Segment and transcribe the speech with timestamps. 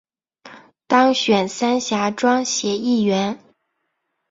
[0.87, 3.37] 当选三峡庄协议员